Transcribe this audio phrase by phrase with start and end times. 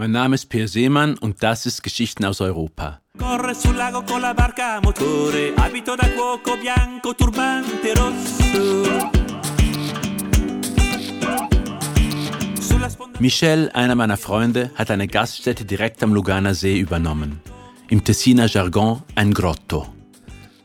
[0.00, 3.00] Mein Name ist Peer Seemann und das ist Geschichten aus Europa.
[3.18, 9.10] Corre sul lago con la barca a motore, abito da cuoco bianco, turbante rosso.
[13.18, 17.40] Michel, einer meiner Freunde, hat eine Gaststätte direkt am Luganer See übernommen.
[17.88, 19.92] Im Tessiner Jargon ein Grotto.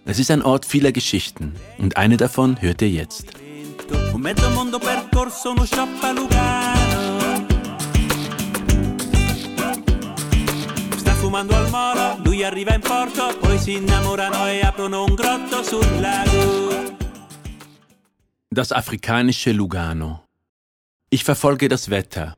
[0.05, 3.33] Es ist ein Ort vieler Geschichten und eine davon hört ihr jetzt.
[11.43, 15.99] Fumando al molo, lui arriva in porto, poi si innamorano e aprono un grotto sul
[15.99, 16.95] lago.
[18.49, 20.25] Das afrikanische Lugano.
[21.09, 22.35] Ich verfolge das Wetter.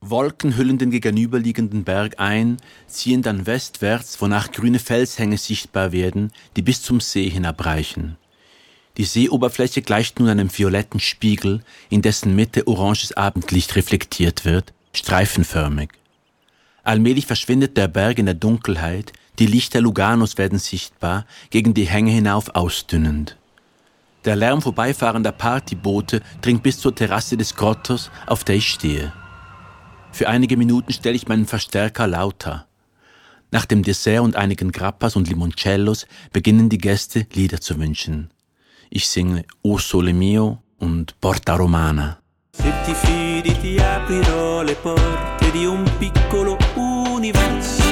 [0.00, 6.62] Wolken hüllen den gegenüberliegenden Berg ein, ziehen dann westwärts, wonach grüne Felshänge sichtbar werden, die
[6.62, 8.16] bis zum See hinabreichen.
[8.96, 16.01] Die Seeoberfläche gleicht nun einem violetten Spiegel, in dessen Mitte oranges Abendlicht reflektiert wird, streifenförmig.
[16.84, 22.10] Allmählich verschwindet der Berg in der Dunkelheit, die Lichter Luganos werden sichtbar, gegen die Hänge
[22.10, 23.36] hinauf ausdünnend.
[24.24, 29.12] Der Lärm vorbeifahrender Partyboote dringt bis zur Terrasse des Grottos, auf der ich stehe.
[30.12, 32.66] Für einige Minuten stelle ich meinen Verstärker lauter.
[33.50, 38.30] Nach dem Dessert und einigen Grappas und Limoncellos beginnen die Gäste Lieder zu wünschen.
[38.90, 42.18] Ich singe O Sole Mio und Porta Romana.
[42.52, 46.56] Se ti fidi ti aprirò le porte di un piccolo
[47.22, 47.82] universo.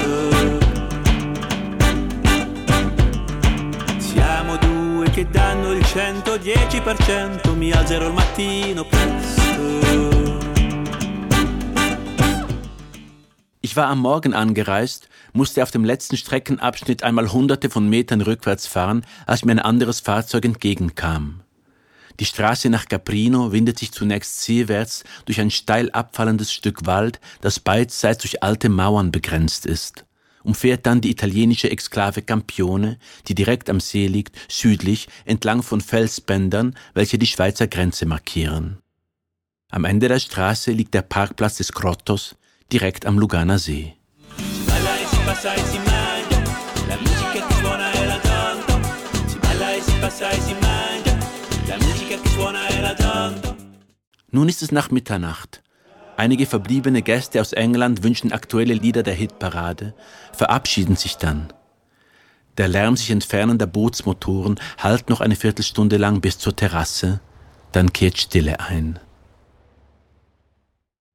[3.98, 9.38] Siamo due che danno il 110%, mi alzerò il mattino presto.
[13.60, 18.66] Ich war am Morgen angereist, musste auf dem letzten Streckenabschnitt einmal hunderte von Metern rückwärts
[18.66, 21.42] fahren, als mir ein anderes Fahrzeug entgegenkam.
[22.18, 27.60] Die Straße nach Caprino windet sich zunächst seewärts durch ein steil abfallendes Stück Wald, das
[27.60, 30.04] beidseits durch alte Mauern begrenzt ist,
[30.42, 36.74] umfährt dann die italienische Exklave Campione, die direkt am See liegt, südlich entlang von Felsbändern,
[36.94, 38.78] welche die Schweizer Grenze markieren.
[39.70, 42.34] Am Ende der Straße liegt der Parkplatz des Grottos,
[42.72, 43.94] direkt am Luganer See.
[54.32, 55.62] Nun ist es nach Mitternacht.
[56.16, 59.94] Einige verbliebene Gäste aus England wünschen aktuelle Lieder der Hitparade,
[60.32, 61.52] verabschieden sich dann.
[62.58, 67.20] Der Lärm sich entfernender Bootsmotoren hallt noch eine Viertelstunde lang bis zur Terrasse,
[67.72, 68.98] dann kehrt Stille ein.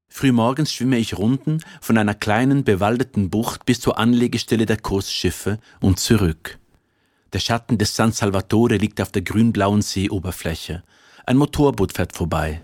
[0.08, 6.00] Frühmorgens schwimme ich Runden von einer kleinen bewaldeten Bucht bis zur Anlegestelle der Kursschiffe und
[6.00, 6.58] zurück.
[7.36, 10.84] Der Schatten des San Salvatore liegt auf der grünblauen Seeoberfläche.
[11.26, 12.62] Ein Motorboot fährt vorbei.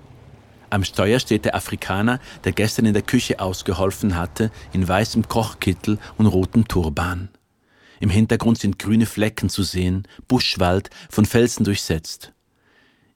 [0.70, 6.00] Am Steuer steht der Afrikaner, der gestern in der Küche ausgeholfen hatte, in weißem Kochkittel
[6.18, 7.28] und rotem Turban.
[8.00, 12.32] Im Hintergrund sind grüne Flecken zu sehen, Buschwald, von Felsen durchsetzt.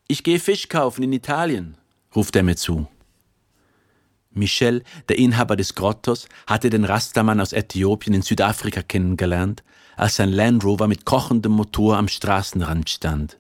[0.10, 1.78] Ich gehe Fisch kaufen in Italien,
[2.14, 2.86] ruft er mir zu.
[4.36, 9.64] Michel, der Inhaber des Grottos, hatte den Rastaman aus Äthiopien in Südafrika kennengelernt,
[9.98, 13.40] als sein Land Rover mit kochendem Motor am Straßenrand stand.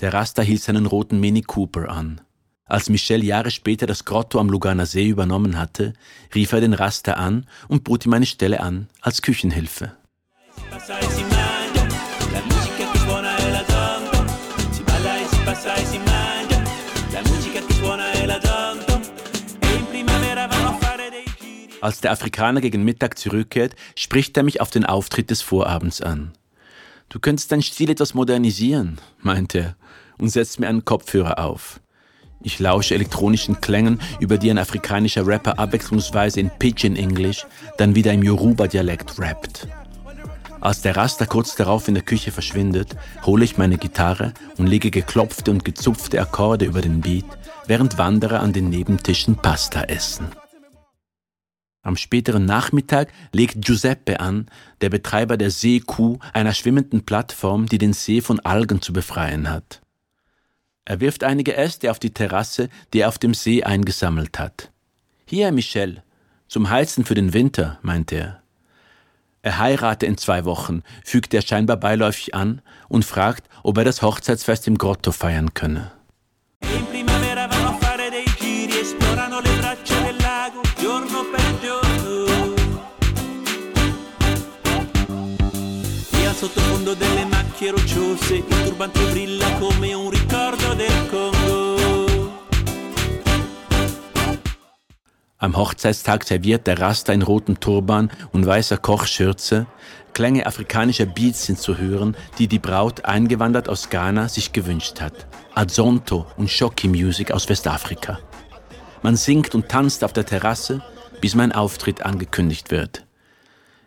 [0.00, 2.20] Der Rasta hielt seinen roten Mini Cooper an.
[2.66, 5.92] Als Michel Jahre später das Grotto am Luganer See übernommen hatte,
[6.34, 9.92] rief er den Rasta an und bot ihm eine Stelle an als Küchenhilfe.
[21.84, 26.32] Als der Afrikaner gegen Mittag zurückkehrt, spricht er mich auf den Auftritt des Vorabends an.
[27.10, 29.76] Du könntest deinen Stil etwas modernisieren, meint er
[30.16, 31.80] und setzt mir einen Kopfhörer auf.
[32.42, 37.44] Ich lausche elektronischen Klängen, über die ein afrikanischer Rapper abwechslungsweise in Pidgin English,
[37.76, 39.68] dann wieder im Yoruba-Dialekt rappt.
[40.62, 42.96] Als der Raster kurz darauf in der Küche verschwindet,
[43.26, 47.26] hole ich meine Gitarre und lege geklopfte und gezupfte Akkorde über den Beat,
[47.66, 50.28] während Wanderer an den Nebentischen Pasta essen.
[51.84, 54.46] Am späteren Nachmittag legt Giuseppe an,
[54.80, 59.82] der Betreiber der Seekuh, einer schwimmenden Plattform, die den See von Algen zu befreien hat.
[60.86, 64.72] Er wirft einige Äste auf die Terrasse, die er auf dem See eingesammelt hat.
[65.26, 66.02] Hier, Michel,
[66.48, 68.42] zum Heizen für den Winter, meint er.
[69.42, 74.00] Er heirate in zwei Wochen, fügt er scheinbar beiläufig an und fragt, ob er das
[74.00, 75.92] Hochzeitsfest im Grotto feiern könne.
[86.44, 92.32] Sottofondo delle macchie rocciose, il turbante brilla come un ricordo del Congo.
[95.38, 99.66] Am Hochzeitstag serviert der Rasta in rotem Turban und weißer Kochschürze.
[100.12, 105.26] Klänge afrikanischer Beats sind zu hören, die die Braut eingewandert aus Ghana sich gewünscht hat.
[105.54, 108.18] Azonto und Shoki Music aus Westafrika.
[109.02, 110.82] Man singt und tanzt auf der Terrasse,
[111.20, 113.03] bis mein Auftritt angekündigt wird.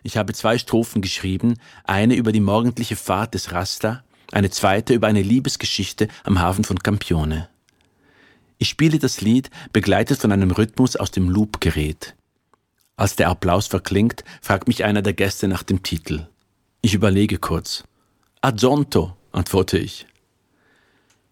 [0.07, 5.07] Ich habe zwei Strophen geschrieben, eine über die morgendliche Fahrt des Rasta, eine zweite über
[5.07, 7.49] eine Liebesgeschichte am Hafen von Campione.
[8.57, 12.15] Ich spiele das Lied, begleitet von einem Rhythmus aus dem Loop-Gerät.
[12.95, 16.27] Als der Applaus verklingt, fragt mich einer der Gäste nach dem Titel.
[16.81, 17.83] Ich überlege kurz.
[18.39, 20.07] Azonto, antworte ich.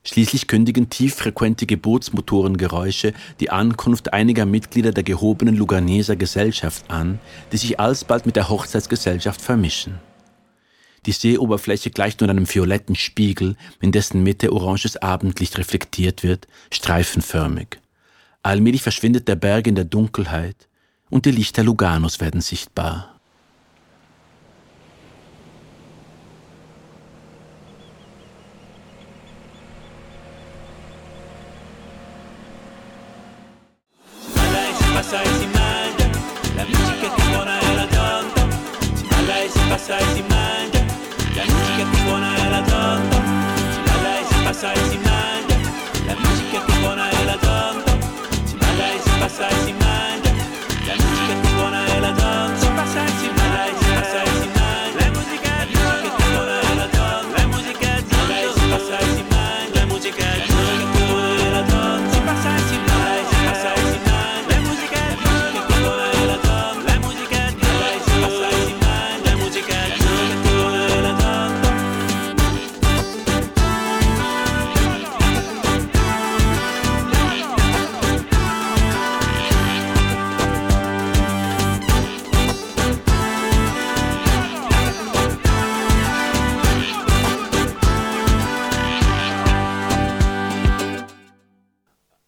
[0.07, 7.19] Schließlich kündigen tieffrequente Gebotsmotorengeräusche die Ankunft einiger Mitglieder der gehobenen Luganeser Gesellschaft an,
[7.51, 9.95] die sich alsbald mit der Hochzeitsgesellschaft vermischen.
[11.07, 17.79] Die Seeoberfläche gleicht nun einem violetten Spiegel, in dessen Mitte oranges Abendlicht reflektiert wird, streifenförmig.
[18.43, 20.67] Allmählich verschwindet der Berg in der Dunkelheit
[21.09, 23.14] und die Lichter Luganos werden sichtbar.